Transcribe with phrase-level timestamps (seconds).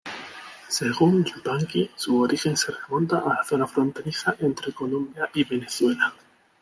[0.67, 6.11] Según Yupanqui, su origen se remonta a la zona fronteriza entre Colombia y Venezuela.